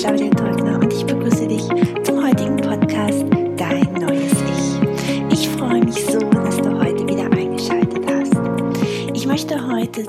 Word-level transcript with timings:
Claudia 0.00 0.30
Teugner 0.30 0.78
und 0.78 0.90
ich 0.94 1.04
begrüße 1.04 1.46
dich 1.46 1.60
zum 2.04 2.24
heutigen 2.24 2.56
Podcast 2.56 3.22
Dein 3.58 3.92
neues 3.92 4.32
Ich. 4.32 5.38
Ich 5.38 5.48
freue 5.50 5.84
mich 5.84 5.96
so, 6.06 6.18
dass 6.18 6.56
du 6.56 6.70
heute 6.78 7.06
wieder 7.06 7.30
eingeschaltet 7.30 8.06
hast. 8.08 8.32
Ich 9.14 9.26
möchte 9.26 9.62
heute 9.70 10.06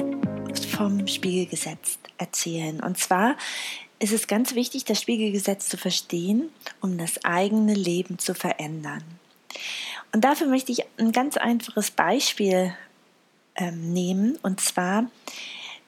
vom 0.69 1.06
Spiegelgesetz 1.10 1.99
erzählen. 2.17 2.79
Und 2.79 2.99
zwar 2.99 3.35
ist 3.99 4.13
es 4.13 4.28
ganz 4.28 4.56
wichtig, 4.56 4.85
das 4.85 5.01
Spiegelgesetz 5.01 5.67
zu 5.67 5.76
verstehen, 5.76 6.51
um 6.79 6.97
das 6.97 7.26
eigene 7.26 7.73
Leben 7.73 8.17
zu 8.17 8.33
verändern. 8.33 9.03
Und 10.13 10.23
dafür 10.23 10.47
möchte 10.47 10.71
ich 10.71 10.85
ein 10.99 11.12
ganz 11.12 11.35
einfaches 11.35 11.92
Beispiel 11.92 12.73
ähm, 13.58 13.92
nehmen. 13.92 14.39
Und 14.42 14.62
zwar 14.62 15.08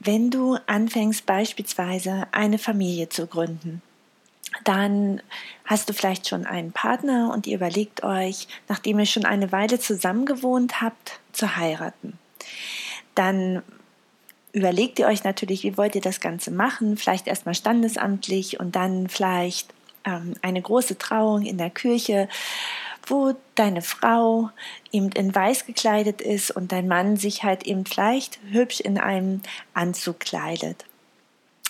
wenn 0.05 0.29
du 0.29 0.57
anfängst 0.68 1.25
beispielsweise 1.25 2.28
eine 2.33 2.57
Familie 2.57 3.07
zu 3.07 3.25
gründen, 3.25 3.82
dann 4.63 5.21
hast 5.65 5.89
du 5.89 5.93
vielleicht 5.93 6.27
schon 6.27 6.45
einen 6.45 6.71
Partner 6.71 7.31
und 7.33 7.47
ihr 7.47 7.55
überlegt 7.55 8.03
euch, 8.03 8.47
nachdem 8.67 8.99
ihr 8.99 9.05
schon 9.05 9.25
eine 9.25 9.51
Weile 9.51 9.79
zusammen 9.79 10.25
gewohnt 10.25 10.81
habt, 10.81 11.19
zu 11.31 11.55
heiraten. 11.55 12.17
Dann 13.15 13.63
überlegt 14.51 14.99
ihr 14.99 15.07
euch 15.07 15.23
natürlich, 15.23 15.63
wie 15.63 15.77
wollt 15.77 15.95
ihr 15.95 16.01
das 16.01 16.19
Ganze 16.19 16.51
machen? 16.51 16.97
Vielleicht 16.97 17.27
erstmal 17.27 17.55
standesamtlich 17.55 18.59
und 18.59 18.75
dann 18.75 19.09
vielleicht 19.09 19.73
ähm, 20.05 20.36
eine 20.41 20.61
große 20.61 20.97
Trauung 20.97 21.43
in 21.43 21.57
der 21.57 21.69
Kirche 21.69 22.27
wo 23.07 23.36
deine 23.55 23.81
Frau 23.81 24.50
eben 24.91 25.11
in 25.11 25.33
weiß 25.33 25.65
gekleidet 25.65 26.21
ist 26.21 26.51
und 26.51 26.71
dein 26.71 26.87
Mann 26.87 27.17
sich 27.17 27.43
halt 27.43 27.64
eben 27.64 27.86
vielleicht 27.86 28.39
hübsch 28.51 28.79
in 28.79 28.97
einem 28.97 29.41
Anzug 29.73 30.19
kleidet. 30.19 30.86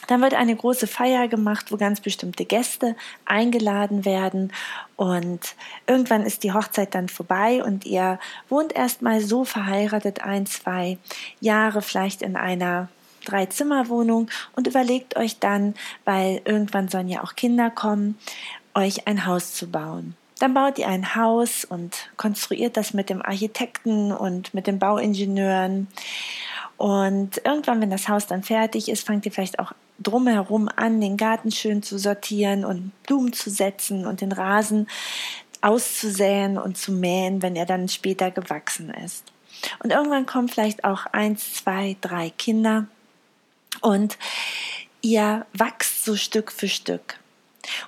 Dann 0.07 0.21
wird 0.21 0.34
eine 0.34 0.55
große 0.55 0.88
Feier 0.88 1.28
gemacht, 1.28 1.72
wo 1.72 1.78
ganz 1.78 2.02
bestimmte 2.02 2.45
Gäste 2.45 2.95
eingeladen 3.25 4.05
werden 4.05 4.52
und 4.95 5.55
irgendwann 5.88 6.23
ist 6.23 6.44
die 6.44 6.53
Hochzeit 6.53 6.95
dann 6.95 7.09
vorbei 7.09 7.64
und 7.64 7.86
ihr 7.86 8.19
wohnt 8.50 8.73
erstmal 8.73 9.22
so 9.22 9.44
verheiratet 9.44 10.22
ein, 10.22 10.45
zwei 10.45 10.97
Jahre 11.39 11.81
vielleicht 11.81 12.22
in 12.22 12.36
einer 12.36 12.89
Drei-Zimmer-Wohnung 13.25 14.30
und 14.55 14.67
überlegt 14.67 15.16
euch 15.16 15.39
dann, 15.39 15.75
weil 16.06 16.41
irgendwann 16.45 16.89
sollen 16.89 17.09
ja 17.09 17.23
auch 17.23 17.35
Kinder 17.35 17.69
kommen, 17.69 18.17
euch 18.75 19.08
ein 19.08 19.25
Haus 19.25 19.53
zu 19.53 19.69
bauen. 19.69 20.16
Dann 20.39 20.53
baut 20.53 20.78
ihr 20.78 20.88
ein 20.88 21.16
Haus 21.16 21.63
und 21.63 22.09
konstruiert 22.17 22.75
das 22.75 22.94
mit 22.94 23.09
dem 23.09 23.22
Architekten 23.22 24.11
und 24.11 24.53
mit 24.53 24.67
den 24.67 24.80
Bauingenieuren. 24.80 25.88
Und 26.77 27.41
irgendwann, 27.45 27.81
wenn 27.81 27.89
das 27.89 28.09
Haus 28.09 28.27
dann 28.27 28.43
fertig 28.43 28.89
ist, 28.89 29.05
fangt 29.05 29.25
ihr 29.25 29.31
vielleicht 29.31 29.59
auch 29.59 29.73
drumherum 29.99 30.69
an, 30.75 30.99
den 30.99 31.17
Garten 31.17 31.52
schön 31.52 31.83
zu 31.83 31.97
sortieren 31.97 32.66
und 32.66 32.91
Blumen 33.03 33.33
zu 33.33 33.49
setzen 33.49 34.05
und 34.05 34.21
den 34.21 34.31
Rasen 34.31 34.88
auszusäen 35.61 36.57
und 36.57 36.77
zu 36.77 36.91
mähen, 36.91 37.41
wenn 37.41 37.55
er 37.55 37.66
dann 37.66 37.88
später 37.88 38.31
gewachsen 38.31 38.89
ist. 38.89 39.31
Und 39.81 39.91
irgendwann 39.91 40.25
kommen 40.25 40.49
vielleicht 40.49 40.83
auch 40.83 41.05
eins, 41.07 41.53
zwei, 41.53 41.95
drei 42.01 42.31
Kinder 42.31 42.88
und 43.81 44.17
ihr 45.01 45.45
wachst 45.53 46.03
so 46.03 46.16
Stück 46.16 46.51
für 46.51 46.67
Stück. 46.67 47.17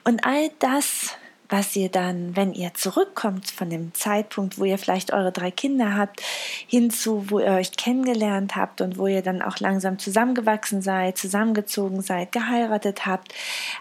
Und 0.04 0.26
all 0.26 0.52
das 0.60 1.18
was 1.50 1.76
ihr 1.76 1.90
dann, 1.90 2.36
wenn 2.36 2.54
ihr 2.54 2.74
zurückkommt 2.74 3.50
von 3.50 3.70
dem 3.70 3.94
Zeitpunkt, 3.94 4.58
wo 4.58 4.66
ihr 4.66 4.78
vielleicht 4.78 5.14
eure 5.14 5.32
drei 5.32 5.52
Kinder 5.52 5.96
habt, 5.96 6.22
hinzu, 6.68 7.30
wo 7.30 7.40
ihr 7.40 7.52
euch 7.52 7.72
kennengelernt 7.78 8.56
habt 8.56 8.82
und 8.82 8.98
wo 8.98 9.08
ihr 9.08 9.22
dann 9.22 9.42
auch 9.42 9.60
langsam 9.60 10.00
zusammengewachsen 10.00 10.82
seid, 10.82 11.18
zusammengezogen 11.18 12.02
seid, 12.02 12.32
geheiratet 12.32 13.06
habt, 13.06 13.34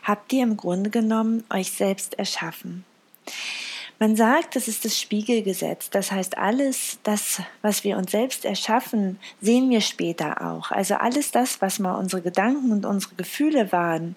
habt 0.02 0.32
ihr 0.32 0.42
im 0.42 0.56
Grunde 0.56 0.90
genommen 0.90 1.44
euch 1.50 1.72
selbst 1.72 2.18
erschaffen. 2.18 2.84
Man 4.00 4.16
sagt, 4.16 4.56
das 4.56 4.66
ist 4.66 4.84
das 4.84 5.00
Spiegelgesetz. 5.00 5.88
Das 5.88 6.10
heißt, 6.10 6.36
alles 6.36 6.98
das, 7.04 7.40
was 7.62 7.84
wir 7.84 7.96
uns 7.96 8.10
selbst 8.10 8.44
erschaffen, 8.44 9.18
sehen 9.40 9.70
wir 9.70 9.80
später 9.80 10.42
auch. 10.42 10.72
Also 10.72 10.96
alles 10.96 11.30
das, 11.30 11.62
was 11.62 11.78
mal 11.78 11.94
unsere 11.94 12.20
Gedanken 12.20 12.72
und 12.72 12.84
unsere 12.84 13.14
Gefühle 13.14 13.70
waren, 13.70 14.16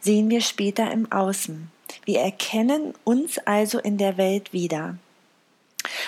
sehen 0.00 0.28
wir 0.28 0.42
später 0.42 0.92
im 0.92 1.10
Außen. 1.10 1.70
Wir 2.06 2.20
erkennen 2.20 2.94
uns 3.04 3.38
also 3.38 3.78
in 3.78 3.98
der 3.98 4.16
Welt 4.16 4.52
wieder. 4.52 4.96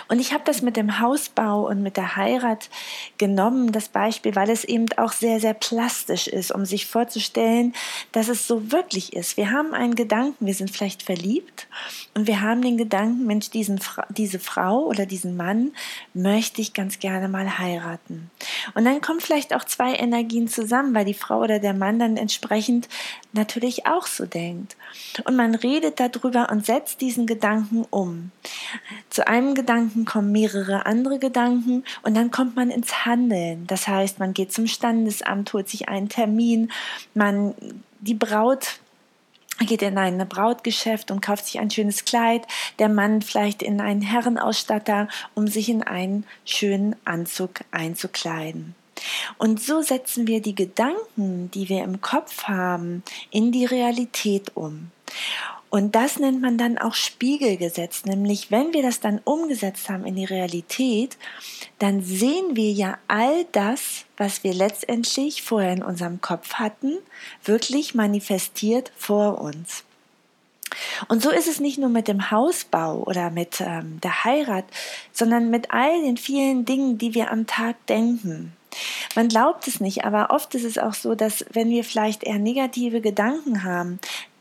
Und 0.09 0.20
ich 0.20 0.32
habe 0.32 0.44
das 0.44 0.62
mit 0.62 0.76
dem 0.76 1.00
Hausbau 1.00 1.69
und 1.69 1.82
mit 1.82 1.97
der 1.97 2.16
Heirat 2.16 2.70
genommen, 3.19 3.72
das 3.72 3.88
Beispiel, 3.88 4.34
weil 4.34 4.50
es 4.50 4.64
eben 4.64 4.87
auch 4.97 5.12
sehr, 5.12 5.41
sehr 5.41 5.54
plastisch 5.54 6.28
ist, 6.28 6.53
um 6.53 6.64
sich 6.64 6.87
vorzustellen, 6.87 7.75
dass 8.12 8.28
es 8.28 8.47
so 8.47 8.72
wirklich 8.72 9.12
ist. 9.12 9.37
Wir 9.37 9.50
haben 9.50 9.75
einen 9.75 9.94
Gedanken, 9.94 10.47
wir 10.47 10.54
sind 10.54 10.70
vielleicht 10.70 11.03
verliebt 11.03 11.66
und 12.14 12.26
wir 12.26 12.41
haben 12.41 12.62
den 12.62 12.76
Gedanken, 12.76 13.26
Mensch, 13.26 13.50
diesen, 13.50 13.81
diese 14.08 14.38
Frau 14.38 14.84
oder 14.84 15.06
diesen 15.06 15.37
Mann 15.37 15.72
möchte 16.14 16.62
ich 16.62 16.75
ganz 16.75 16.98
gerne 16.98 17.28
mal 17.28 17.58
heiraten. 17.58 18.31
Und 18.74 18.84
dann 18.84 19.00
kommen 19.00 19.20
vielleicht 19.20 19.54
auch 19.54 19.64
zwei 19.64 19.94
Energien 19.94 20.48
zusammen, 20.48 20.94
weil 20.94 21.04
die 21.04 21.14
Frau 21.14 21.41
oder 21.41 21.58
der 21.58 21.74
Mann 21.74 21.98
dann 21.98 22.16
entsprechend 22.16 22.88
natürlich 23.32 23.86
auch 23.86 24.06
so 24.06 24.26
denkt. 24.26 24.76
Und 25.24 25.36
man 25.36 25.54
redet 25.54 26.00
darüber 26.00 26.50
und 26.50 26.66
setzt 26.66 27.00
diesen 27.00 27.26
Gedanken 27.26 27.86
um. 27.91 28.30
Zu 29.10 29.26
einem 29.26 29.54
Gedanken 29.54 30.04
kommen 30.04 30.32
mehrere 30.32 30.86
andere 30.86 31.19
Gedanken 31.19 31.84
und 32.02 32.16
dann 32.16 32.30
kommt 32.30 32.56
man 32.56 32.70
ins 32.70 33.04
Handeln. 33.04 33.66
Das 33.66 33.88
heißt, 33.88 34.19
man 34.19 34.34
geht 34.34 34.52
zum 34.52 34.66
Standesamt, 34.66 35.52
holt 35.52 35.69
sich 35.69 35.88
einen 35.88 36.08
Termin, 36.08 36.70
man 37.14 37.54
die 38.00 38.14
Braut 38.14 38.78
geht 39.66 39.82
in 39.82 39.98
ein 39.98 40.26
Brautgeschäft 40.28 41.10
und 41.10 41.20
kauft 41.20 41.46
sich 41.46 41.58
ein 41.58 41.70
schönes 41.70 42.04
Kleid, 42.04 42.46
der 42.78 42.88
Mann 42.88 43.22
vielleicht 43.22 43.62
in 43.62 43.80
einen 43.80 44.02
Herrenausstatter, 44.02 45.08
um 45.34 45.48
sich 45.48 45.69
in 45.69 45.82
einen 45.82 46.24
schönen 46.44 46.96
Anzug 47.04 47.60
einzukleiden. 47.70 48.74
Und 49.36 49.60
so 49.60 49.82
setzen 49.82 50.26
wir 50.26 50.42
die 50.42 50.54
Gedanken, 50.54 51.50
die 51.52 51.69
wir 51.69 51.84
im 51.84 52.00
Kopf 52.00 52.44
haben, 52.44 53.02
in 53.30 53.52
die 53.52 53.64
Realität 53.64 54.56
um. 54.56 54.91
Und 55.70 55.94
das 55.94 56.18
nennt 56.18 56.40
man 56.40 56.56
dann 56.56 56.78
auch 56.78 56.94
Spiegelgesetz, 56.94 58.04
nämlich 58.04 58.50
wenn 58.50 58.72
wir 58.72 58.82
das 58.82 59.00
dann 59.00 59.20
umgesetzt 59.24 59.90
haben 59.90 60.06
in 60.06 60.16
die 60.16 60.24
Realität, 60.24 61.18
dann 61.78 62.02
sehen 62.02 62.56
wir 62.56 62.72
ja 62.72 62.98
all 63.06 63.44
das, 63.52 64.04
was 64.16 64.44
wir 64.44 64.54
letztendlich 64.54 65.42
vorher 65.42 65.72
in 65.72 65.82
unserem 65.82 66.20
Kopf 66.20 66.54
hatten, 66.54 66.96
wirklich 67.44 67.94
manifestiert 67.94 68.92
vor 68.96 69.40
uns. 69.40 69.84
Und 71.08 71.22
so 71.22 71.30
ist 71.30 71.48
es 71.48 71.60
nicht 71.60 71.78
nur 71.78 71.88
mit 71.88 72.08
dem 72.08 72.30
Hausbau 72.30 73.02
oder 73.06 73.30
mit 73.30 73.60
ähm, 73.60 74.00
der 74.02 74.24
Heirat, 74.24 74.64
sondern 75.12 75.50
mit 75.50 75.70
all 75.70 76.02
den 76.02 76.16
vielen 76.16 76.64
Dingen, 76.64 76.98
die 76.98 77.14
wir 77.14 77.30
am 77.30 77.46
Tag 77.46 77.86
denken. 77.86 78.52
Man 79.14 79.28
glaubt 79.28 79.66
es 79.66 79.80
nicht, 79.80 80.04
aber 80.04 80.30
oft 80.30 80.54
ist 80.54 80.64
es 80.64 80.78
auch 80.78 80.94
so, 80.94 81.14
dass 81.14 81.44
wenn 81.52 81.70
wir 81.70 81.84
vielleicht 81.84 82.22
eher 82.22 82.38
negative 82.38 83.00
Gedanken 83.00 83.64
haben, 83.64 83.98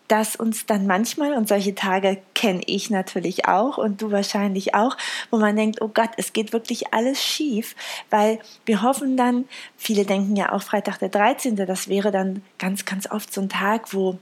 dass 0.07 0.35
uns 0.35 0.65
dann 0.65 0.87
manchmal, 0.87 1.33
und 1.33 1.47
solche 1.47 1.75
Tage 1.75 2.17
kenne 2.33 2.61
ich 2.65 2.89
natürlich 2.89 3.47
auch 3.47 3.77
und 3.77 4.01
du 4.01 4.11
wahrscheinlich 4.11 4.73
auch, 4.73 4.95
wo 5.31 5.37
man 5.37 5.55
denkt, 5.55 5.81
oh 5.81 5.89
Gott, 5.89 6.11
es 6.17 6.33
geht 6.33 6.53
wirklich 6.53 6.93
alles 6.93 7.21
schief, 7.21 7.75
weil 8.09 8.39
wir 8.65 8.81
hoffen 8.81 9.17
dann, 9.17 9.45
viele 9.77 10.05
denken 10.05 10.35
ja 10.35 10.53
auch 10.53 10.61
Freitag 10.61 10.99
der 10.99 11.09
13., 11.09 11.55
das 11.55 11.87
wäre 11.87 12.11
dann 12.11 12.43
ganz, 12.57 12.85
ganz 12.85 13.09
oft 13.09 13.33
so 13.33 13.41
ein 13.41 13.49
Tag, 13.49 13.93
wo, 13.93 14.17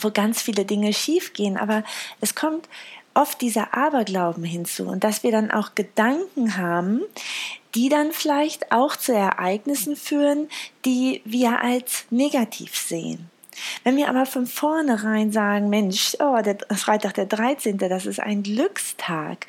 wo 0.00 0.10
ganz 0.10 0.42
viele 0.42 0.64
Dinge 0.64 0.92
schief 0.92 1.32
gehen, 1.32 1.56
aber 1.56 1.84
es 2.20 2.34
kommt 2.34 2.68
oft 3.14 3.40
dieser 3.40 3.74
Aberglauben 3.74 4.44
hinzu 4.44 4.84
und 4.84 5.04
dass 5.04 5.22
wir 5.22 5.32
dann 5.32 5.50
auch 5.50 5.74
Gedanken 5.74 6.56
haben, 6.56 7.02
die 7.74 7.88
dann 7.88 8.12
vielleicht 8.12 8.72
auch 8.72 8.96
zu 8.96 9.12
Ereignissen 9.12 9.96
führen, 9.96 10.48
die 10.84 11.22
wir 11.24 11.60
als 11.60 12.04
negativ 12.10 12.76
sehen. 12.76 13.31
Wenn 13.84 13.96
wir 13.96 14.08
aber 14.08 14.26
von 14.26 14.46
vornherein 14.46 15.32
sagen, 15.32 15.68
Mensch, 15.68 16.16
oh, 16.20 16.40
der 16.42 16.58
Freitag 16.76 17.14
der 17.14 17.26
13., 17.26 17.78
das 17.78 18.06
ist 18.06 18.20
ein 18.20 18.42
Glückstag, 18.42 19.46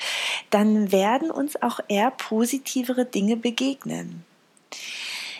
dann 0.50 0.91
werden 0.91 1.31
uns 1.31 1.61
auch 1.61 1.79
eher 1.88 2.11
positivere 2.11 3.05
Dinge 3.05 3.38
begegnen. 3.38 4.25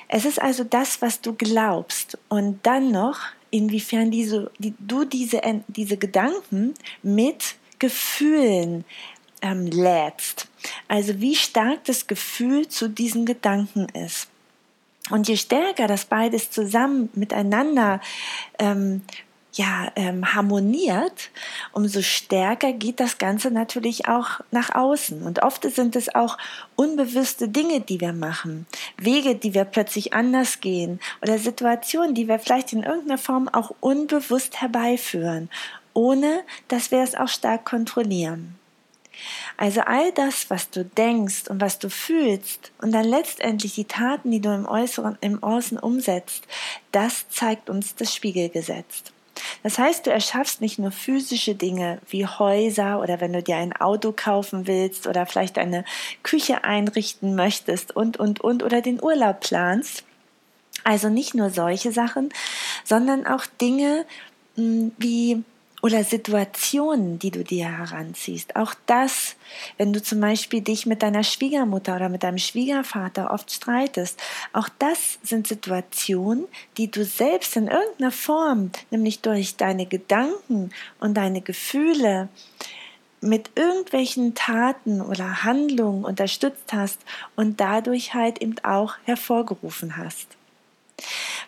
Es 0.07 0.25
ist 0.25 0.42
also 0.42 0.63
das, 0.63 1.01
was 1.01 1.21
du 1.21 1.33
glaubst 1.33 2.18
und 2.30 2.60
dann 2.63 2.92
noch, 2.92 3.19
inwiefern 3.50 4.12
diese, 4.12 4.51
die, 4.57 4.74
du 4.80 5.06
diese, 5.06 5.42
diese 5.68 5.98
Gedanken 5.98 6.74
mit 7.01 7.56
Gefühlen 7.80 8.86
ähm, 9.42 9.68
lädst. 9.68 10.48
Also 10.88 11.19
wie 11.19 11.36
stark 11.36 11.83
das 11.86 12.07
Gefühl 12.07 12.68
zu 12.68 12.89
diesen 12.89 13.25
Gedanken 13.25 13.88
ist. 13.89 14.30
Und 15.09 15.27
je 15.27 15.35
stärker 15.35 15.88
das 15.88 16.05
beides 16.05 16.50
zusammen 16.50 17.09
miteinander 17.13 18.00
ähm, 18.57 19.01
ja, 19.55 19.91
ähm, 19.95 20.33
harmoniert, 20.33 21.29
umso 21.73 22.01
stärker 22.01 22.73
geht 22.73 23.00
das 23.00 23.17
Ganze 23.17 23.51
natürlich 23.51 24.07
auch 24.07 24.39
nach 24.51 24.73
außen. 24.73 25.21
Und 25.21 25.44
oft 25.44 25.63
sind 25.63 25.95
es 25.95 26.13
auch 26.13 26.38
unbewusste 26.75 27.47
Dinge, 27.50 27.81
die 27.81 28.01
wir 28.01 28.13
machen, 28.13 28.65
Wege, 28.97 29.35
die 29.35 29.53
wir 29.53 29.65
plötzlich 29.65 30.13
anders 30.13 30.59
gehen 30.59 31.00
oder 31.21 31.38
Situationen, 31.38 32.15
die 32.15 32.27
wir 32.27 32.39
vielleicht 32.39 32.73
in 32.73 32.83
irgendeiner 32.83 33.19
Form 33.19 33.47
auch 33.47 33.75
unbewusst 33.79 34.61
herbeiführen, 34.61 35.50
ohne 35.94 36.41
dass 36.67 36.89
wir 36.89 37.03
es 37.03 37.13
auch 37.13 37.27
stark 37.27 37.65
kontrollieren. 37.65 38.55
Also 39.63 39.80
all 39.80 40.12
das, 40.12 40.50
was 40.50 40.71
du 40.71 40.83
denkst 40.83 41.48
und 41.48 41.62
was 41.62 41.80
du 41.80 41.89
fühlst 41.89 42.74
und 42.81 42.92
dann 42.92 43.06
letztendlich 43.06 43.75
die 43.75 43.86
Taten, 43.86 44.30
die 44.30 44.42
du 44.42 44.54
im 44.54 44.65
Äußeren, 44.65 45.18
im 45.21 45.42
Außen 45.42 45.80
umsetzt, 45.80 46.44
das 46.92 47.30
zeigt 47.30 47.69
uns 47.69 47.95
das 47.95 48.13
Spiegelgesetz. 48.13 49.04
Das 49.63 49.80
heißt, 49.80 50.06
du 50.06 50.12
erschaffst 50.12 50.60
nicht 50.60 50.80
nur 50.80 50.92
physische 50.92 51.56
Dinge 51.56 52.00
wie 52.10 52.27
Häuser 52.27 53.00
oder 53.00 53.21
wenn 53.21 53.31
du 53.31 53.42
dir 53.42 53.56
ein 53.56 53.71
Auto 53.71 54.12
kaufen 54.13 54.68
willst 54.68 55.07
oder 55.07 55.25
vielleicht 55.25 55.57
eine 55.57 55.86
Küche 56.24 56.65
einrichten 56.65 57.33
möchtest 57.33 57.95
und, 57.95 58.18
und, 58.18 58.42
und 58.42 58.63
oder 58.63 58.81
den 58.81 59.01
Urlaub 59.01 59.39
planst. 59.39 60.04
Also 60.83 61.07
nicht 61.07 61.36
nur 61.36 61.51
solche 61.51 61.94
Sachen, 61.94 62.33
sondern 62.83 63.25
auch 63.25 63.45
Dinge 63.62 64.06
hm, 64.57 64.92
wie 64.98 65.42
oder 65.83 66.06
Situationen, 66.06 67.19
die 67.19 67.30
du 67.30 67.44
dir 67.44 67.68
heranziehst. 67.68 68.56
Auch 68.56 68.74
das, 68.85 69.35
wenn 69.77 69.91
du 69.91 70.01
zum 70.01 70.21
Beispiel 70.21 70.62
dich 70.62 70.85
mit 70.85 71.03
deiner 71.03 71.24
Schwiegermutter 71.24 71.97
oder 71.97 72.07
mit 72.07 72.24
deinem 72.24 72.38
Schwiegervater 72.38 73.31
oft 73.31 73.51
streitest, 73.51 74.18
auch 74.53 74.69
das 74.80 75.19
sind 75.24 75.45
Situationen, 75.45 76.45
die 76.77 76.89
du 76.89 77.03
selbst 77.03 77.57
in 77.57 77.68
irgendeiner 77.68 78.13
Form, 78.13 78.71
nämlich 78.91 79.19
durch 79.19 79.57
deine 79.57 79.85
Gedanken 79.85 80.71
und 81.01 81.15
deine 81.15 81.41
Gefühle, 81.41 82.29
mit 83.19 83.51
irgendwelchen 83.56 84.36
Taten 84.36 85.01
oder 85.01 85.44
Handlungen 85.44 86.06
unterstützt 86.06 86.71
hast 86.71 87.00
und 87.36 87.59
dadurch 87.59 88.13
halt 88.13 88.41
eben 88.41 88.56
auch 88.63 88.95
hervorgerufen 89.03 89.97
hast. 89.97 90.27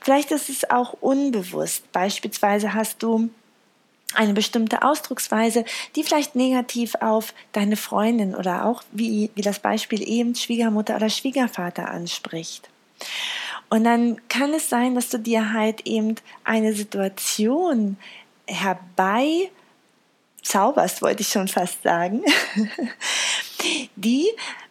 Vielleicht 0.01 0.31
ist 0.31 0.49
es 0.49 0.69
auch 0.69 0.93
unbewusst. 1.01 1.89
Beispielsweise 1.91 2.73
hast 2.73 3.03
du 3.03 3.29
eine 4.15 4.33
bestimmte 4.33 4.81
Ausdrucksweise, 4.81 5.65
die 5.95 6.03
vielleicht 6.03 6.35
negativ 6.35 6.95
auf 6.95 7.33
deine 7.51 7.77
Freundin 7.77 8.35
oder 8.35 8.65
auch 8.65 8.83
wie, 8.91 9.29
wie 9.35 9.41
das 9.41 9.59
Beispiel 9.59 10.07
eben 10.07 10.35
Schwiegermutter 10.35 10.95
oder 10.95 11.09
Schwiegervater 11.09 11.89
anspricht. 11.89 12.69
Und 13.69 13.83
dann 13.83 14.21
kann 14.29 14.53
es 14.53 14.69
sein, 14.69 14.95
dass 14.95 15.09
du 15.09 15.17
dir 15.17 15.53
halt 15.53 15.85
eben 15.85 16.15
eine 16.43 16.73
Situation 16.73 17.97
herbei 18.47 19.49
zauberst, 20.43 21.01
wollte 21.01 21.21
ich 21.21 21.29
schon 21.29 21.47
fast 21.47 21.81
sagen, 21.83 22.23
die 23.95 24.27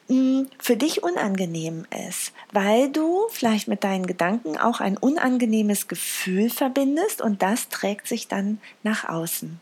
für 0.06 0.76
dich 0.76 1.02
unangenehm 1.02 1.86
ist, 2.08 2.32
weil 2.52 2.90
du 2.90 3.22
vielleicht 3.30 3.68
mit 3.68 3.84
deinen 3.84 4.06
Gedanken 4.06 4.58
auch 4.58 4.80
ein 4.80 4.98
unangenehmes 4.98 5.88
Gefühl 5.88 6.50
verbindest 6.50 7.22
und 7.22 7.42
das 7.42 7.68
trägt 7.68 8.06
sich 8.06 8.28
dann 8.28 8.60
nach 8.82 9.08
außen. 9.08 9.60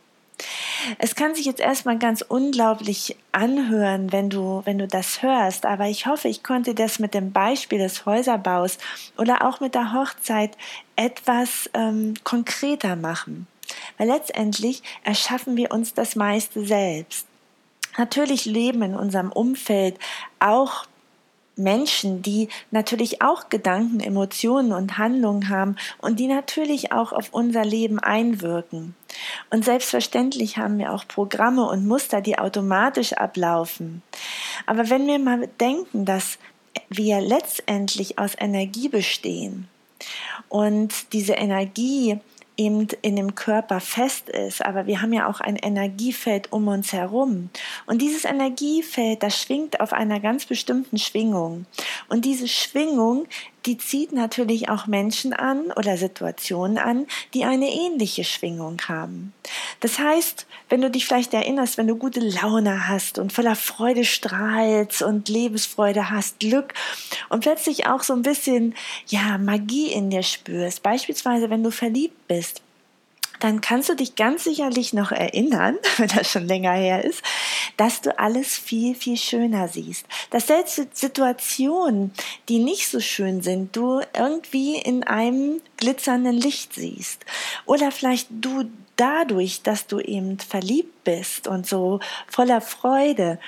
Es 0.99 1.15
kann 1.15 1.35
sich 1.35 1.45
jetzt 1.45 1.61
erstmal 1.61 1.99
ganz 1.99 2.23
unglaublich 2.23 3.17
anhören, 3.31 4.11
wenn 4.11 4.31
du, 4.31 4.63
wenn 4.65 4.79
du 4.79 4.89
das 4.89 5.23
hörst, 5.23 5.65
aber 5.65 5.87
ich 5.87 6.07
hoffe, 6.07 6.27
ich 6.27 6.43
konnte 6.43 6.75
das 6.75 6.99
mit 6.99 7.15
dem 7.15 7.33
Beispiel 7.33 7.79
des 7.79 8.05
Häuserbaus 8.07 8.79
oder 9.17 9.47
auch 9.47 9.61
mit 9.61 9.75
der 9.77 9.93
Hochzeit 9.93 10.57
etwas 10.97 11.71
ähm, 11.75 12.15
konkreter 12.25 12.97
machen. 12.97 13.47
Weil 13.97 14.09
letztendlich 14.09 14.83
erschaffen 15.05 15.57
wir 15.57 15.71
uns 15.71 15.95
das 15.95 16.17
meiste 16.17 16.65
selbst. 16.65 17.27
Natürlich 17.99 18.45
leben 18.45 18.83
in 18.83 18.95
unserem 18.95 19.31
Umfeld 19.33 19.99
auch 20.39 20.87
Menschen, 21.57 22.23
die 22.23 22.49
natürlich 22.71 23.23
auch 23.23 23.49
Gedanken, 23.49 24.01
Emotionen 24.01 24.73
und 24.73 24.99
Handlungen 24.99 25.49
haben 25.49 25.77
und 25.99 26.19
die 26.19 26.27
natürlich 26.27 26.93
auch 26.93 27.13
auf 27.13 27.29
unser 27.33 27.65
Leben 27.65 27.99
einwirken. 27.99 28.95
Und 29.51 29.65
selbstverständlich 29.65 30.57
haben 30.57 30.79
wir 30.79 30.93
auch 30.93 31.07
Programme 31.07 31.69
und 31.69 31.87
Muster, 31.87 32.21
die 32.21 32.39
automatisch 32.39 33.13
ablaufen. 33.13 34.03
Aber 34.67 34.89
wenn 34.89 35.07
wir 35.07 35.19
mal 35.19 35.49
denken, 35.61 36.05
dass 36.05 36.39
wir 36.89 37.21
letztendlich 37.21 38.19
aus 38.19 38.33
Energie 38.39 38.89
bestehen 38.89 39.69
und 40.49 41.13
diese 41.13 41.35
Energie 41.35 42.19
eben 42.65 42.87
in 43.03 43.17
dem 43.17 43.35
Körper 43.35 43.81
fest 43.81 44.29
ist, 44.29 44.65
aber 44.65 44.87
wir 44.87 45.03
haben 45.03 45.13
ja 45.13 45.29
auch 45.29 45.41
ein 45.41 45.57
Energiefeld 45.57 46.53
um 46.53 46.69
uns 46.69 46.93
herum. 46.93 47.51
Und 47.87 48.01
dieses 48.01 48.25
Energiefeld, 48.25 49.23
das 49.23 49.41
schwingt 49.41 49.81
auf 49.81 49.93
einer 49.93 50.21
ganz 50.21 50.47
bestimmten 50.47 50.99
Schwingung. 50.99 51.67
Und 52.09 52.25
diese 52.25 52.49
Schwingung 52.49 53.27
die 53.67 53.79
zieht 53.79 54.13
natürlich 54.13 54.69
auch 54.69 54.87
Menschen 54.87 55.33
an 55.33 55.71
oder 55.73 55.97
Situationen 55.97 56.79
an, 56.79 57.07
die 57.35 57.45
eine 57.45 57.71
ähnliche 57.71 58.25
Schwingung 58.25 58.81
haben. 58.89 59.33
Das 59.81 59.99
heißt, 59.99 60.47
wenn 60.69 60.81
du 60.81 60.91
dich 60.91 61.07
vielleicht 61.07 61.35
erinnerst, 61.35 61.79
wenn 61.79 61.87
du 61.87 61.97
gute 61.97 62.21
Laune 62.21 62.89
hast 62.89 63.19
und 63.19 63.33
voller 63.33 63.57
Freude 63.57 64.05
strahlst 64.05 65.03
und 65.03 65.29
Lebensfreude 65.29 66.11
hast, 66.11 66.41
Glück 66.41 66.75
und 67.29 67.41
plötzlich 67.41 67.87
auch 67.87 68.03
so 68.03 68.13
ein 68.13 68.23
bisschen, 68.23 68.75
ja, 69.07 69.39
Magie 69.39 69.93
in 69.93 70.11
dir 70.11 70.23
spürst, 70.23 70.83
beispielsweise 70.83 71.51
wenn 71.51 71.63
du 71.63 71.71
verliebt 71.71 72.29
bist, 72.29 72.63
dann 73.43 73.61
kannst 73.61 73.89
du 73.89 73.97
dich 73.97 74.15
ganz 74.15 74.45
sicherlich 74.45 74.93
noch 74.93 75.11
erinnern, 75.11 75.77
wenn 75.97 76.09
das 76.09 76.31
schon 76.31 76.47
länger 76.47 76.73
her 76.73 77.05
ist, 77.05 77.23
dass 77.77 78.01
du 78.01 78.17
alles 78.17 78.57
viel, 78.57 78.95
viel 78.95 79.17
schöner 79.17 79.67
siehst. 79.67 80.07
Dass 80.31 80.47
selbst 80.47 80.97
Situationen, 80.97 82.13
die 82.49 82.61
nicht 82.61 82.89
so 82.89 83.01
schön 83.01 83.43
sind, 83.43 83.75
du 83.75 84.01
irgendwie 84.17 84.77
in 84.77 85.03
einem 85.03 85.61
glitzernden 85.77 86.37
Licht 86.37 86.75
siehst. 86.75 87.25
Oder 87.67 87.91
vielleicht 87.91 88.29
du 88.31 88.71
dadurch, 88.95 89.63
dass 89.63 89.89
du 89.89 89.99
eben 89.99 90.39
verliebt 90.39 91.03
bist 91.03 91.49
und 91.49 91.67
so 91.67 91.99
voller 92.29 92.61
Freude, 92.61 93.41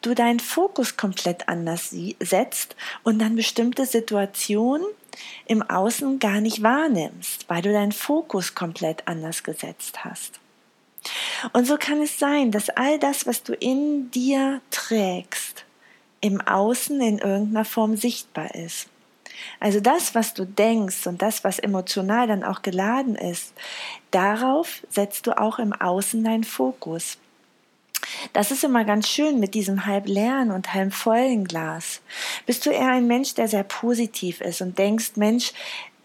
du 0.00 0.14
deinen 0.14 0.40
Fokus 0.40 0.96
komplett 0.96 1.48
anders 1.48 1.94
setzt 2.20 2.74
und 3.02 3.18
dann 3.18 3.36
bestimmte 3.36 3.84
Situationen 3.84 4.86
im 5.46 5.62
Außen 5.62 6.18
gar 6.18 6.40
nicht 6.40 6.62
wahrnimmst, 6.62 7.48
weil 7.48 7.62
du 7.62 7.72
deinen 7.72 7.92
Fokus 7.92 8.54
komplett 8.54 9.06
anders 9.06 9.42
gesetzt 9.42 10.04
hast. 10.04 10.40
Und 11.52 11.66
so 11.66 11.76
kann 11.76 12.00
es 12.00 12.18
sein, 12.18 12.52
dass 12.52 12.70
all 12.70 12.98
das, 12.98 13.26
was 13.26 13.42
du 13.42 13.54
in 13.54 14.10
dir 14.10 14.60
trägst, 14.70 15.64
im 16.20 16.40
Außen 16.40 17.00
in 17.00 17.18
irgendeiner 17.18 17.64
Form 17.64 17.96
sichtbar 17.96 18.54
ist. 18.54 18.88
Also 19.58 19.80
das, 19.80 20.14
was 20.14 20.34
du 20.34 20.44
denkst 20.44 21.06
und 21.06 21.20
das, 21.20 21.42
was 21.42 21.58
emotional 21.58 22.28
dann 22.28 22.44
auch 22.44 22.62
geladen 22.62 23.16
ist, 23.16 23.52
darauf 24.12 24.82
setzt 24.88 25.26
du 25.26 25.36
auch 25.36 25.58
im 25.58 25.72
Außen 25.72 26.22
deinen 26.22 26.44
Fokus. 26.44 27.18
Das 28.32 28.50
ist 28.50 28.64
immer 28.64 28.84
ganz 28.84 29.08
schön 29.08 29.40
mit 29.40 29.54
diesem 29.54 29.86
halb 29.86 30.06
leeren 30.06 30.50
und 30.50 30.74
halb 30.74 30.92
vollen 30.92 31.44
Glas. 31.44 32.00
Bist 32.46 32.66
du 32.66 32.70
eher 32.70 32.90
ein 32.90 33.06
Mensch, 33.06 33.34
der 33.34 33.48
sehr 33.48 33.64
positiv 33.64 34.40
ist 34.40 34.60
und 34.60 34.78
denkst, 34.78 35.12
Mensch, 35.16 35.52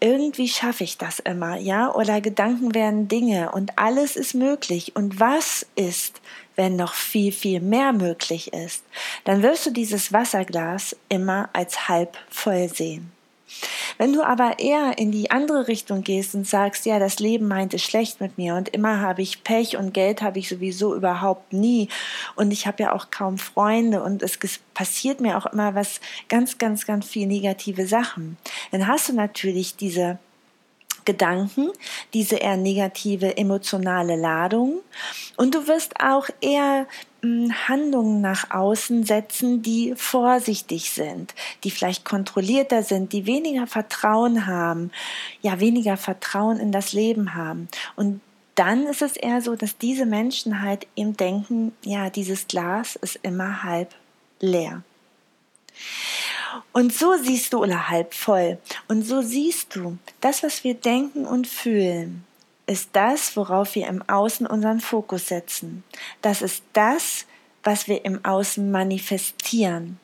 irgendwie 0.00 0.48
schaffe 0.48 0.84
ich 0.84 0.96
das 0.96 1.18
immer, 1.18 1.56
ja? 1.56 1.92
Oder 1.92 2.20
Gedanken 2.20 2.74
werden 2.74 3.08
Dinge 3.08 3.50
und 3.52 3.78
alles 3.78 4.16
ist 4.16 4.34
möglich. 4.34 4.94
Und 4.94 5.18
was 5.18 5.66
ist, 5.74 6.20
wenn 6.54 6.76
noch 6.76 6.94
viel, 6.94 7.32
viel 7.32 7.60
mehr 7.60 7.92
möglich 7.92 8.52
ist? 8.52 8.84
Dann 9.24 9.42
wirst 9.42 9.66
du 9.66 9.70
dieses 9.70 10.12
Wasserglas 10.12 10.96
immer 11.08 11.48
als 11.52 11.88
halb 11.88 12.16
voll 12.30 12.68
sehen. 12.68 13.10
Wenn 13.98 14.12
du 14.12 14.22
aber 14.22 14.58
eher 14.58 14.96
in 14.96 15.12
die 15.12 15.30
andere 15.30 15.68
Richtung 15.68 16.02
gehst 16.02 16.34
und 16.34 16.46
sagst, 16.46 16.86
ja, 16.86 16.98
das 16.98 17.18
Leben 17.18 17.48
meint 17.48 17.74
es 17.74 17.82
schlecht 17.82 18.20
mit 18.20 18.38
mir 18.38 18.54
und 18.54 18.68
immer 18.70 19.00
habe 19.00 19.22
ich 19.22 19.44
Pech 19.44 19.76
und 19.76 19.92
Geld 19.92 20.22
habe 20.22 20.38
ich 20.38 20.48
sowieso 20.48 20.94
überhaupt 20.94 21.52
nie 21.52 21.88
und 22.36 22.52
ich 22.52 22.66
habe 22.66 22.84
ja 22.84 22.92
auch 22.92 23.10
kaum 23.10 23.36
Freunde 23.36 24.02
und 24.02 24.22
es 24.22 24.38
passiert 24.72 25.20
mir 25.20 25.36
auch 25.36 25.46
immer 25.46 25.74
was 25.74 26.00
ganz, 26.28 26.58
ganz, 26.58 26.86
ganz 26.86 27.06
viel 27.06 27.26
negative 27.26 27.86
Sachen, 27.86 28.38
dann 28.70 28.86
hast 28.86 29.08
du 29.08 29.12
natürlich 29.12 29.76
diese 29.76 30.18
Gedanken, 31.08 31.70
diese 32.12 32.36
eher 32.36 32.58
negative 32.58 33.38
emotionale 33.38 34.14
Ladung. 34.14 34.80
Und 35.38 35.54
du 35.54 35.66
wirst 35.66 36.00
auch 36.00 36.28
eher 36.42 36.86
Handlungen 37.22 38.20
nach 38.20 38.50
außen 38.50 39.04
setzen, 39.04 39.62
die 39.62 39.94
vorsichtig 39.96 40.90
sind, 40.92 41.34
die 41.64 41.70
vielleicht 41.70 42.04
kontrollierter 42.04 42.82
sind, 42.82 43.12
die 43.12 43.26
weniger 43.26 43.66
Vertrauen 43.66 44.46
haben, 44.46 44.92
ja, 45.40 45.58
weniger 45.58 45.96
Vertrauen 45.96 46.58
in 46.58 46.70
das 46.70 46.92
Leben 46.92 47.34
haben. 47.34 47.68
Und 47.96 48.20
dann 48.54 48.86
ist 48.86 49.02
es 49.02 49.16
eher 49.16 49.40
so, 49.42 49.56
dass 49.56 49.78
diese 49.78 50.06
Menschen 50.06 50.62
halt 50.62 50.86
eben 50.96 51.16
denken, 51.16 51.72
ja, 51.82 52.10
dieses 52.10 52.46
Glas 52.46 52.96
ist 52.96 53.18
immer 53.22 53.62
halb 53.62 53.94
leer. 54.40 54.82
Und 56.72 56.92
so 56.92 57.14
siehst 57.16 57.52
du, 57.52 57.62
oder 57.62 57.88
halb 57.88 58.14
voll, 58.14 58.58
und 58.88 59.02
so 59.02 59.22
siehst 59.22 59.74
du, 59.76 59.98
das, 60.20 60.42
was 60.42 60.64
wir 60.64 60.74
denken 60.74 61.24
und 61.24 61.46
fühlen, 61.46 62.24
ist 62.68 62.90
das, 62.92 63.36
worauf 63.36 63.74
wir 63.74 63.86
im 63.86 64.08
Außen 64.08 64.46
unseren 64.46 64.80
Fokus 64.80 65.28
setzen. 65.28 65.84
Das 66.22 66.42
ist 66.42 66.62
das, 66.72 67.26
was 67.64 67.88
wir 67.88 68.04
im 68.04 68.24
Außen 68.24 68.70
manifestieren. 68.70 69.98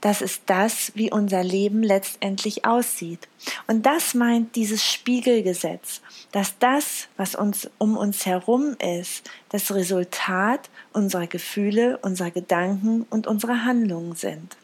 Das 0.00 0.20
ist 0.20 0.42
das, 0.46 0.90
wie 0.96 1.12
unser 1.12 1.44
Leben 1.44 1.84
letztendlich 1.84 2.64
aussieht. 2.64 3.28
Und 3.68 3.86
das 3.86 4.14
meint 4.14 4.56
dieses 4.56 4.84
Spiegelgesetz, 4.84 6.00
dass 6.32 6.58
das, 6.58 7.06
was 7.16 7.36
uns 7.36 7.70
um 7.78 7.96
uns 7.96 8.26
herum 8.26 8.76
ist, 8.80 9.30
das 9.50 9.72
Resultat 9.72 10.70
unserer 10.92 11.28
Gefühle, 11.28 11.98
unserer 11.98 12.32
Gedanken 12.32 13.06
und 13.10 13.28
unserer 13.28 13.64
Handlungen 13.64 14.16
sind. 14.16 14.56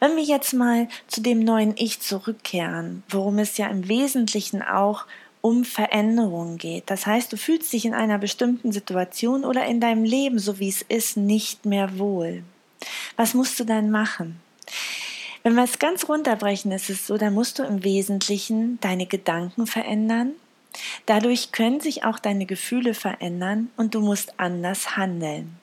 Wenn 0.00 0.16
wir 0.16 0.24
jetzt 0.24 0.52
mal 0.52 0.88
zu 1.06 1.20
dem 1.20 1.38
neuen 1.38 1.76
Ich 1.76 2.00
zurückkehren, 2.00 3.04
worum 3.08 3.38
es 3.38 3.56
ja 3.56 3.68
im 3.68 3.88
Wesentlichen 3.88 4.62
auch 4.62 5.06
um 5.46 5.64
Veränderungen 5.64 6.58
geht. 6.58 6.90
Das 6.90 7.06
heißt, 7.06 7.32
du 7.32 7.36
fühlst 7.36 7.72
dich 7.72 7.84
in 7.84 7.94
einer 7.94 8.18
bestimmten 8.18 8.72
Situation 8.72 9.44
oder 9.44 9.64
in 9.66 9.80
deinem 9.80 10.02
Leben, 10.02 10.40
so 10.40 10.58
wie 10.58 10.68
es 10.68 10.82
ist, 10.82 11.16
nicht 11.16 11.64
mehr 11.64 12.00
wohl. 12.00 12.42
Was 13.14 13.32
musst 13.32 13.60
du 13.60 13.64
dann 13.64 13.92
machen? 13.92 14.40
Wenn 15.44 15.54
wir 15.54 15.62
es 15.62 15.78
ganz 15.78 16.08
runterbrechen, 16.08 16.72
ist 16.72 16.90
es 16.90 17.06
so, 17.06 17.16
dann 17.16 17.32
musst 17.32 17.60
du 17.60 17.62
im 17.62 17.84
Wesentlichen 17.84 18.80
deine 18.80 19.06
Gedanken 19.06 19.68
verändern. 19.68 20.32
Dadurch 21.06 21.52
können 21.52 21.78
sich 21.78 22.02
auch 22.02 22.18
deine 22.18 22.46
Gefühle 22.46 22.92
verändern 22.92 23.70
und 23.76 23.94
du 23.94 24.00
musst 24.00 24.40
anders 24.40 24.96
handeln. 24.96 25.56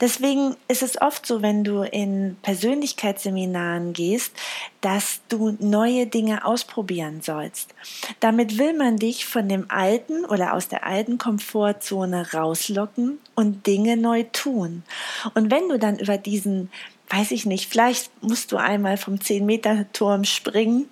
Deswegen 0.00 0.56
ist 0.68 0.82
es 0.82 1.00
oft 1.00 1.26
so, 1.26 1.42
wenn 1.42 1.62
du 1.62 1.82
in 1.82 2.36
Persönlichkeitsseminaren 2.42 3.92
gehst, 3.92 4.32
dass 4.80 5.20
du 5.28 5.56
neue 5.58 6.06
Dinge 6.06 6.44
ausprobieren 6.44 7.20
sollst. 7.20 7.74
Damit 8.20 8.56
will 8.56 8.72
man 8.72 8.96
dich 8.96 9.26
von 9.26 9.48
dem 9.48 9.66
alten 9.70 10.24
oder 10.24 10.54
aus 10.54 10.68
der 10.68 10.86
alten 10.86 11.18
Komfortzone 11.18 12.32
rauslocken 12.32 13.18
und 13.34 13.66
Dinge 13.66 13.96
neu 13.98 14.24
tun. 14.32 14.84
Und 15.34 15.50
wenn 15.50 15.68
du 15.68 15.78
dann 15.78 15.98
über 15.98 16.16
diesen 16.16 16.70
weiß 17.10 17.32
ich 17.32 17.44
nicht, 17.44 17.68
vielleicht 17.68 18.10
musst 18.22 18.52
du 18.52 18.56
einmal 18.56 18.96
vom 18.96 19.16
10-Meter-Turm 19.16 20.24
springen 20.24 20.88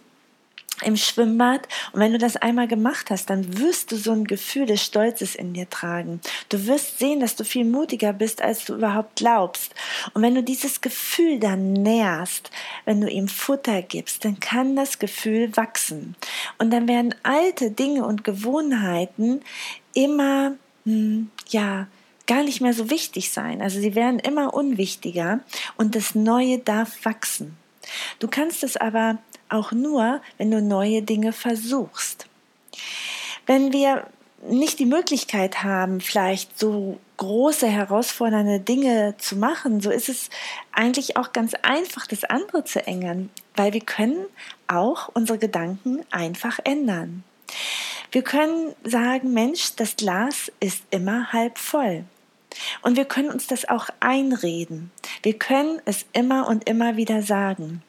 im 0.82 0.96
Schwimmbad. 0.96 1.68
Und 1.92 2.00
wenn 2.00 2.12
du 2.12 2.18
das 2.18 2.36
einmal 2.36 2.68
gemacht 2.68 3.10
hast, 3.10 3.30
dann 3.30 3.58
wirst 3.58 3.92
du 3.92 3.96
so 3.96 4.12
ein 4.12 4.24
Gefühl 4.24 4.66
des 4.66 4.82
Stolzes 4.82 5.34
in 5.34 5.52
dir 5.52 5.68
tragen. 5.68 6.20
Du 6.48 6.66
wirst 6.66 6.98
sehen, 6.98 7.20
dass 7.20 7.36
du 7.36 7.44
viel 7.44 7.64
mutiger 7.64 8.12
bist, 8.12 8.42
als 8.42 8.64
du 8.64 8.74
überhaupt 8.74 9.16
glaubst. 9.16 9.74
Und 10.14 10.22
wenn 10.22 10.34
du 10.34 10.42
dieses 10.42 10.80
Gefühl 10.80 11.38
dann 11.38 11.72
nährst, 11.72 12.50
wenn 12.84 13.00
du 13.00 13.08
ihm 13.08 13.28
Futter 13.28 13.82
gibst, 13.82 14.24
dann 14.24 14.40
kann 14.40 14.76
das 14.76 14.98
Gefühl 14.98 15.56
wachsen. 15.56 16.16
Und 16.58 16.70
dann 16.70 16.88
werden 16.88 17.14
alte 17.22 17.70
Dinge 17.70 18.04
und 18.04 18.24
Gewohnheiten 18.24 19.42
immer, 19.94 20.54
hm, 20.84 21.30
ja, 21.48 21.86
gar 22.28 22.44
nicht 22.44 22.60
mehr 22.60 22.74
so 22.74 22.90
wichtig 22.90 23.32
sein. 23.32 23.60
Also 23.60 23.80
sie 23.80 23.94
werden 23.94 24.20
immer 24.20 24.54
unwichtiger 24.54 25.40
und 25.76 25.96
das 25.96 26.14
Neue 26.14 26.58
darf 26.58 27.04
wachsen. 27.04 27.56
Du 28.18 28.28
kannst 28.28 28.62
es 28.62 28.76
aber 28.76 29.18
auch 29.48 29.72
nur, 29.72 30.20
wenn 30.36 30.50
du 30.50 30.60
neue 30.60 31.02
Dinge 31.02 31.32
versuchst. 31.32 32.26
Wenn 33.46 33.72
wir 33.72 34.06
nicht 34.46 34.78
die 34.78 34.86
Möglichkeit 34.86 35.64
haben, 35.64 36.00
vielleicht 36.00 36.58
so 36.58 36.98
große, 37.16 37.66
herausfordernde 37.66 38.60
Dinge 38.60 39.16
zu 39.18 39.36
machen, 39.36 39.80
so 39.80 39.90
ist 39.90 40.08
es 40.08 40.30
eigentlich 40.72 41.16
auch 41.16 41.32
ganz 41.32 41.54
einfach, 41.62 42.06
das 42.06 42.24
andere 42.24 42.64
zu 42.64 42.86
ändern, 42.86 43.30
weil 43.56 43.72
wir 43.72 43.80
können 43.80 44.26
auch 44.68 45.08
unsere 45.14 45.38
Gedanken 45.38 46.04
einfach 46.10 46.58
ändern. 46.62 47.24
Wir 48.12 48.22
können 48.22 48.74
sagen, 48.84 49.32
Mensch, 49.34 49.74
das 49.76 49.96
Glas 49.96 50.52
ist 50.60 50.82
immer 50.90 51.32
halb 51.32 51.58
voll. 51.58 52.04
Und 52.82 52.96
wir 52.96 53.04
können 53.04 53.30
uns 53.30 53.46
das 53.46 53.68
auch 53.68 53.88
einreden. 54.00 54.90
Wir 55.22 55.34
können 55.34 55.80
es 55.84 56.06
immer 56.12 56.48
und 56.48 56.68
immer 56.68 56.96
wieder 56.96 57.22
sagen. 57.22 57.82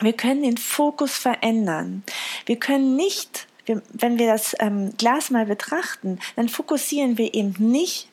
Wir 0.00 0.12
können 0.12 0.42
den 0.42 0.56
Fokus 0.56 1.16
verändern. 1.16 2.02
Wir 2.46 2.56
können 2.56 2.96
nicht, 2.96 3.46
wenn 3.66 4.18
wir 4.18 4.26
das 4.26 4.56
ähm, 4.58 4.94
Glas 4.98 5.30
mal 5.30 5.46
betrachten, 5.46 6.18
dann 6.36 6.48
fokussieren 6.48 7.18
wir 7.18 7.34
eben 7.34 7.54
nicht 7.58 8.08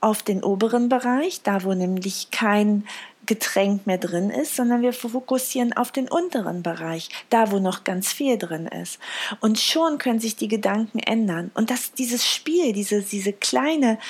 auf 0.00 0.22
den 0.22 0.42
oberen 0.42 0.88
Bereich, 0.88 1.42
da 1.42 1.62
wo 1.62 1.74
nämlich 1.74 2.30
kein 2.30 2.86
Getränk 3.30 3.86
mehr 3.86 3.96
drin 3.96 4.28
ist, 4.28 4.56
sondern 4.56 4.82
wir 4.82 4.92
fokussieren 4.92 5.72
auf 5.72 5.92
den 5.92 6.08
unteren 6.08 6.64
Bereich, 6.64 7.08
da 7.28 7.52
wo 7.52 7.60
noch 7.60 7.84
ganz 7.84 8.12
viel 8.12 8.36
drin 8.36 8.66
ist. 8.66 8.98
Und 9.38 9.60
schon 9.60 9.98
können 9.98 10.18
sich 10.18 10.34
die 10.34 10.48
Gedanken 10.48 10.98
ändern. 10.98 11.52
Und 11.54 11.70
das, 11.70 11.92
dieses 11.92 12.26
Spiel, 12.26 12.72
diese, 12.72 13.02
diese 13.02 13.32
kleine, 13.32 14.00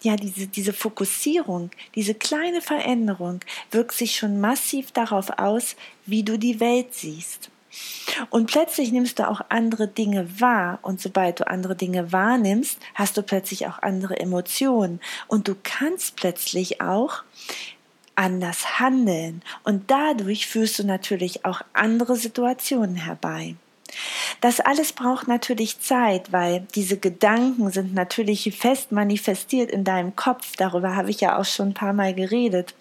ja, 0.00 0.16
diese, 0.16 0.46
diese 0.46 0.72
Fokussierung, 0.72 1.70
diese 1.94 2.14
kleine 2.14 2.62
Veränderung 2.62 3.40
wirkt 3.70 3.92
sich 3.92 4.16
schon 4.16 4.40
massiv 4.40 4.92
darauf 4.92 5.28
aus, 5.38 5.76
wie 6.06 6.22
du 6.22 6.38
die 6.38 6.58
Welt 6.58 6.94
siehst. 6.94 7.50
Und 8.30 8.50
plötzlich 8.50 8.92
nimmst 8.92 9.18
du 9.18 9.28
auch 9.28 9.40
andere 9.48 9.86
Dinge 9.88 10.40
wahr. 10.40 10.78
Und 10.82 11.00
sobald 11.00 11.40
du 11.40 11.46
andere 11.46 11.76
Dinge 11.76 12.12
wahrnimmst, 12.12 12.78
hast 12.94 13.16
du 13.16 13.22
plötzlich 13.22 13.66
auch 13.66 13.80
andere 13.80 14.18
Emotionen. 14.18 15.00
Und 15.28 15.48
du 15.48 15.54
kannst 15.62 16.16
plötzlich 16.16 16.80
auch 16.80 17.22
anders 18.20 18.78
handeln. 18.78 19.40
Und 19.64 19.90
dadurch 19.90 20.46
führst 20.46 20.78
du 20.78 20.84
natürlich 20.84 21.46
auch 21.46 21.62
andere 21.72 22.16
Situationen 22.16 22.96
herbei. 22.96 23.56
Das 24.40 24.60
alles 24.60 24.92
braucht 24.92 25.26
natürlich 25.26 25.80
Zeit, 25.80 26.30
weil 26.30 26.66
diese 26.74 26.98
Gedanken 26.98 27.70
sind 27.70 27.94
natürlich 27.94 28.54
fest 28.56 28.92
manifestiert 28.92 29.70
in 29.70 29.84
deinem 29.84 30.14
Kopf. 30.14 30.52
Darüber 30.56 30.94
habe 30.94 31.10
ich 31.10 31.20
ja 31.20 31.38
auch 31.38 31.44
schon 31.44 31.68
ein 31.68 31.74
paar 31.74 31.94
Mal 31.94 32.14
geredet. 32.14 32.74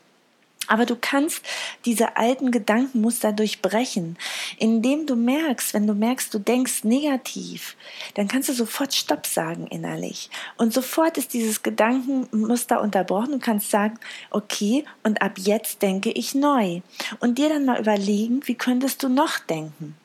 Aber 0.70 0.86
du 0.86 0.96
kannst 0.96 1.44
diese 1.84 2.16
alten 2.16 2.52
Gedankenmuster 2.52 3.34
durchbrechen, 3.34 4.18
indem 4.58 5.08
du 5.08 5.16
merkst, 5.16 5.74
wenn 5.74 5.88
du 5.88 5.94
merkst, 5.94 6.34
du 6.34 6.40
denkst 6.40 6.84
negativ, 6.84 7.76
dann 8.14 8.28
kannst 8.28 8.50
du 8.50 8.54
sofort 8.54 8.94
Stopp 8.94 9.26
sagen 9.26 9.68
innerlich. 9.68 10.30
Und 10.58 10.72
sofort 10.72 11.18
ist 11.18 11.34
dieses 11.34 11.64
Gedankenmuster 11.64 12.82
unterbrochen. 12.82 13.32
Du 13.32 13.40
kannst 13.40 13.72
sagen, 13.72 14.00
okay, 14.30 14.86
und 15.04 15.22
ab 15.22 15.34
jetzt 15.38 15.82
denke 15.82 16.12
ich 16.12 16.36
neu. 16.36 16.82
Und 17.20 17.40
dir 17.40 17.50
dann 17.50 17.66
mal 17.66 17.80
überlegen, 17.80 18.42
wie 18.46 18.56
könntest 18.56 19.02
du 19.02 19.10
noch 19.10 19.40
denken? 19.40 19.96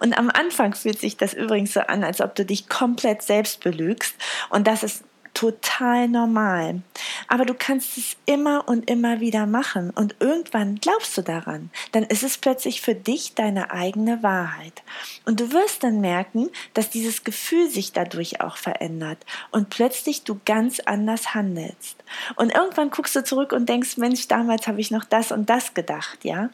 Und 0.00 0.18
am 0.18 0.28
Anfang 0.28 0.74
fühlt 0.74 1.00
sich 1.00 1.16
das 1.16 1.34
übrigens 1.34 1.72
so 1.72 1.80
an, 1.80 2.04
als 2.04 2.20
ob 2.20 2.34
du 2.34 2.44
dich 2.44 2.68
komplett 2.68 3.22
selbst 3.22 3.60
belügst. 3.60 4.14
Und 4.50 4.66
das 4.66 4.82
ist 4.82 5.04
total 5.42 6.06
normal. 6.06 6.82
Aber 7.26 7.44
du 7.44 7.54
kannst 7.54 7.98
es 7.98 8.16
immer 8.26 8.68
und 8.68 8.88
immer 8.88 9.18
wieder 9.18 9.44
machen 9.44 9.90
und 9.90 10.14
irgendwann 10.20 10.76
glaubst 10.76 11.18
du 11.18 11.22
daran. 11.22 11.70
Dann 11.90 12.04
ist 12.04 12.22
es 12.22 12.38
plötzlich 12.38 12.80
für 12.80 12.94
dich 12.94 13.34
deine 13.34 13.72
eigene 13.72 14.22
Wahrheit. 14.22 14.84
Und 15.24 15.40
du 15.40 15.50
wirst 15.50 15.82
dann 15.82 16.00
merken, 16.00 16.48
dass 16.74 16.90
dieses 16.90 17.24
Gefühl 17.24 17.68
sich 17.68 17.92
dadurch 17.92 18.40
auch 18.40 18.56
verändert 18.56 19.18
und 19.50 19.68
plötzlich 19.68 20.22
du 20.22 20.38
ganz 20.44 20.78
anders 20.78 21.34
handelst. 21.34 21.96
Und 22.36 22.54
irgendwann 22.54 22.90
guckst 22.90 23.16
du 23.16 23.24
zurück 23.24 23.50
und 23.50 23.68
denkst, 23.68 23.96
Mensch, 23.96 24.28
damals 24.28 24.68
habe 24.68 24.80
ich 24.80 24.92
noch 24.92 25.04
das 25.04 25.32
und 25.32 25.50
das 25.50 25.74
gedacht, 25.74 26.24
ja? 26.24 26.50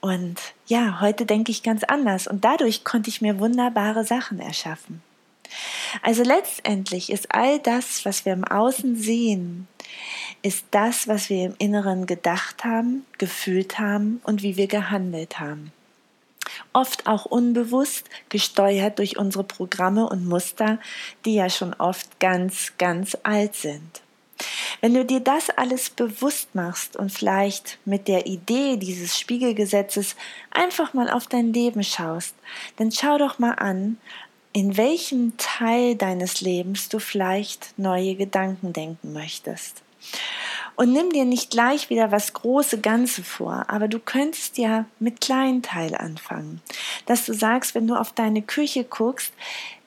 Und 0.00 0.40
ja, 0.66 1.00
heute 1.00 1.24
denke 1.24 1.52
ich 1.52 1.62
ganz 1.62 1.84
anders 1.84 2.26
und 2.26 2.44
dadurch 2.44 2.82
konnte 2.82 3.10
ich 3.10 3.20
mir 3.20 3.38
wunderbare 3.38 4.02
Sachen 4.04 4.40
erschaffen. 4.40 5.02
Also 6.02 6.22
letztendlich 6.22 7.10
ist 7.10 7.34
all 7.34 7.58
das, 7.58 8.04
was 8.04 8.24
wir 8.24 8.32
im 8.32 8.44
Außen 8.44 8.96
sehen, 8.96 9.68
ist 10.42 10.66
das, 10.70 11.08
was 11.08 11.30
wir 11.30 11.46
im 11.46 11.54
Inneren 11.58 12.06
gedacht 12.06 12.64
haben, 12.64 13.06
gefühlt 13.18 13.78
haben 13.78 14.20
und 14.24 14.42
wie 14.42 14.56
wir 14.56 14.66
gehandelt 14.66 15.40
haben. 15.40 15.72
Oft 16.72 17.06
auch 17.06 17.24
unbewusst, 17.24 18.08
gesteuert 18.28 18.98
durch 18.98 19.18
unsere 19.18 19.44
Programme 19.44 20.08
und 20.08 20.26
Muster, 20.26 20.78
die 21.24 21.34
ja 21.34 21.50
schon 21.50 21.74
oft 21.74 22.20
ganz, 22.20 22.72
ganz 22.78 23.16
alt 23.22 23.54
sind. 23.54 24.02
Wenn 24.80 24.94
du 24.94 25.04
dir 25.04 25.20
das 25.20 25.50
alles 25.50 25.90
bewusst 25.90 26.54
machst 26.54 26.96
und 26.96 27.10
vielleicht 27.10 27.78
mit 27.84 28.06
der 28.06 28.26
Idee 28.26 28.76
dieses 28.76 29.18
Spiegelgesetzes 29.18 30.14
einfach 30.50 30.94
mal 30.94 31.10
auf 31.10 31.26
dein 31.26 31.52
Leben 31.52 31.82
schaust, 31.82 32.36
dann 32.76 32.92
schau 32.92 33.18
doch 33.18 33.40
mal 33.40 33.54
an, 33.54 33.98
in 34.52 34.76
welchem 34.76 35.36
Teil 35.36 35.94
deines 35.96 36.40
Lebens 36.40 36.88
du 36.88 36.98
vielleicht 36.98 37.78
neue 37.78 38.14
Gedanken 38.14 38.72
denken 38.72 39.12
möchtest. 39.12 39.82
Und 40.76 40.92
nimm 40.92 41.10
dir 41.10 41.24
nicht 41.24 41.50
gleich 41.50 41.90
wieder 41.90 42.12
was 42.12 42.32
große 42.32 42.80
Ganze 42.80 43.24
vor, 43.24 43.64
aber 43.68 43.88
du 43.88 43.98
könntest 43.98 44.58
ja 44.58 44.84
mit 45.00 45.20
kleinen 45.20 45.62
Teil 45.62 45.94
anfangen. 45.94 46.62
Dass 47.06 47.26
du 47.26 47.34
sagst, 47.34 47.74
wenn 47.74 47.88
du 47.88 47.96
auf 47.96 48.12
deine 48.12 48.42
Küche 48.42 48.84
guckst, 48.84 49.32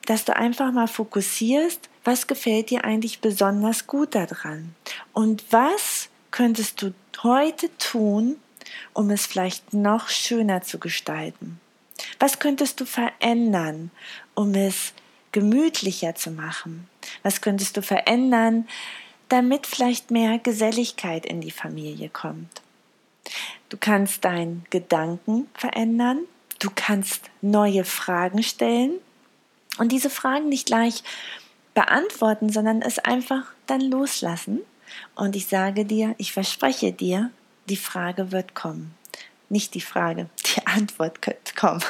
dass 0.06 0.24
du 0.24 0.36
einfach 0.36 0.70
mal 0.72 0.88
fokussierst, 0.88 1.88
was 2.04 2.26
gefällt 2.26 2.70
dir 2.70 2.84
eigentlich 2.84 3.20
besonders 3.20 3.86
gut 3.86 4.14
daran? 4.14 4.74
Und 5.12 5.44
was 5.50 6.08
könntest 6.30 6.82
du 6.82 6.92
heute 7.22 7.70
tun, 7.78 8.36
um 8.92 9.10
es 9.10 9.26
vielleicht 9.26 9.72
noch 9.72 10.08
schöner 10.08 10.62
zu 10.62 10.78
gestalten? 10.78 11.60
Was 12.18 12.38
könntest 12.38 12.80
du 12.80 12.84
verändern, 12.84 13.90
um 14.34 14.54
es 14.54 14.92
gemütlicher 15.32 16.14
zu 16.14 16.30
machen? 16.30 16.88
Was 17.22 17.40
könntest 17.40 17.76
du 17.76 17.82
verändern, 17.82 18.68
damit 19.28 19.66
vielleicht 19.66 20.10
mehr 20.10 20.38
Geselligkeit 20.38 21.26
in 21.26 21.40
die 21.40 21.50
Familie 21.50 22.08
kommt? 22.08 22.62
Du 23.68 23.76
kannst 23.78 24.24
deinen 24.24 24.64
Gedanken 24.70 25.48
verändern. 25.54 26.20
Du 26.58 26.70
kannst 26.74 27.30
neue 27.40 27.84
Fragen 27.84 28.42
stellen 28.42 28.92
und 29.78 29.90
diese 29.90 30.10
Fragen 30.10 30.48
nicht 30.48 30.66
gleich 30.66 31.02
beantworten, 31.74 32.50
sondern 32.50 32.82
es 32.82 32.98
einfach 32.98 33.44
dann 33.66 33.80
loslassen. 33.80 34.60
Und 35.14 35.34
ich 35.34 35.46
sage 35.46 35.84
dir, 35.84 36.14
ich 36.18 36.32
verspreche 36.32 36.92
dir, 36.92 37.30
die 37.68 37.76
Frage 37.76 38.30
wird 38.30 38.54
kommen. 38.54 38.94
Nicht 39.52 39.74
die 39.74 39.82
Frage, 39.82 40.30
die 40.56 40.66
Antwort 40.66 41.26
wird 41.26 41.54
kommen. 41.56 41.84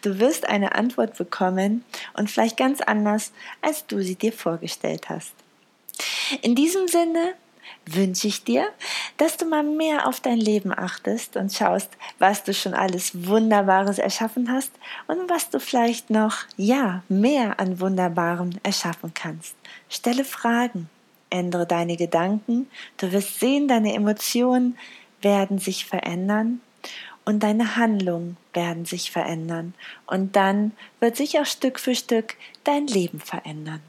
Du 0.00 0.18
wirst 0.20 0.48
eine 0.48 0.74
Antwort 0.74 1.18
bekommen 1.18 1.84
und 2.14 2.30
vielleicht 2.30 2.56
ganz 2.56 2.80
anders, 2.80 3.32
als 3.60 3.86
du 3.86 4.02
sie 4.02 4.14
dir 4.14 4.32
vorgestellt 4.32 5.10
hast. 5.10 5.34
In 6.40 6.54
diesem 6.54 6.88
Sinne 6.88 7.34
wünsche 7.84 8.28
ich 8.28 8.42
dir, 8.42 8.68
dass 9.18 9.36
du 9.36 9.44
mal 9.44 9.64
mehr 9.64 10.06
auf 10.06 10.20
dein 10.20 10.38
Leben 10.38 10.72
achtest 10.72 11.36
und 11.36 11.52
schaust, 11.52 11.90
was 12.18 12.44
du 12.44 12.54
schon 12.54 12.72
alles 12.72 13.26
Wunderbares 13.26 13.98
erschaffen 13.98 14.50
hast 14.50 14.72
und 15.08 15.28
was 15.28 15.50
du 15.50 15.60
vielleicht 15.60 16.08
noch, 16.08 16.38
ja, 16.56 17.02
mehr 17.10 17.60
an 17.60 17.80
Wunderbarem 17.80 18.52
erschaffen 18.62 19.12
kannst. 19.12 19.56
Stelle 19.90 20.24
Fragen, 20.24 20.88
ändere 21.28 21.66
deine 21.66 21.98
Gedanken, 21.98 22.70
du 22.96 23.12
wirst 23.12 23.40
sehen, 23.40 23.68
deine 23.68 23.92
Emotionen 23.92 24.78
werden 25.20 25.58
sich 25.58 25.84
verändern 25.84 26.62
und 27.28 27.40
deine 27.40 27.76
Handlungen 27.76 28.38
werden 28.54 28.86
sich 28.86 29.10
verändern 29.10 29.74
und 30.06 30.34
dann 30.34 30.72
wird 30.98 31.14
sich 31.14 31.38
auch 31.38 31.44
Stück 31.44 31.78
für 31.78 31.94
Stück 31.94 32.36
dein 32.64 32.86
Leben 32.86 33.20
verändern. 33.20 33.82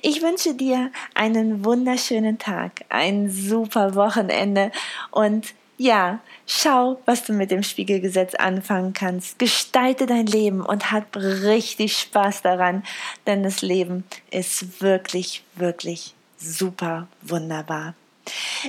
Ich 0.00 0.22
wünsche 0.22 0.54
dir 0.54 0.92
einen 1.14 1.64
wunderschönen 1.64 2.38
Tag, 2.38 2.84
ein 2.88 3.32
super 3.32 3.96
Wochenende 3.96 4.70
und 5.10 5.54
ja, 5.76 6.20
schau, 6.46 7.00
was 7.04 7.24
du 7.24 7.32
mit 7.32 7.50
dem 7.50 7.64
Spiegelgesetz 7.64 8.36
anfangen 8.36 8.92
kannst. 8.92 9.40
Gestalte 9.40 10.06
dein 10.06 10.26
Leben 10.26 10.64
und 10.64 10.92
hab 10.92 11.16
richtig 11.16 11.98
Spaß 11.98 12.42
daran, 12.42 12.84
denn 13.26 13.42
das 13.42 13.60
Leben 13.60 14.04
ist 14.30 14.80
wirklich, 14.80 15.42
wirklich 15.56 16.14
super 16.38 17.08
wunderbar. 17.22 17.94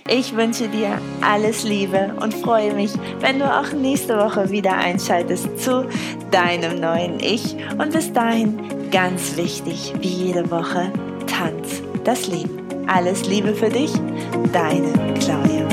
Ich 0.07 0.35
wünsche 0.35 0.67
dir 0.67 0.99
alles 1.21 1.63
Liebe 1.63 2.13
und 2.21 2.33
freue 2.33 2.73
mich, 2.73 2.91
wenn 3.19 3.39
du 3.39 3.45
auch 3.45 3.71
nächste 3.71 4.17
Woche 4.17 4.49
wieder 4.51 4.77
einschaltest 4.77 5.59
zu 5.59 5.87
deinem 6.31 6.79
neuen 6.79 7.19
Ich. 7.19 7.55
Und 7.77 7.93
bis 7.93 8.13
dahin, 8.13 8.89
ganz 8.91 9.35
wichtig, 9.35 9.93
wie 9.99 10.25
jede 10.25 10.49
Woche, 10.51 10.91
tanz 11.25 11.81
das 12.03 12.27
Leben. 12.27 12.67
Alles 12.87 13.27
Liebe 13.27 13.53
für 13.53 13.69
dich, 13.69 13.91
deine 14.53 14.93
Claudia. 15.19 15.66